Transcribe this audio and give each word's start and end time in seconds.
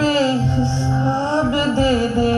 बेहिसाब 0.00 1.52
दे 1.78 1.92
दे 2.16 2.32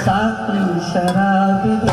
साकी 0.00 0.64
शराब 0.90 1.66
दे 1.84 1.91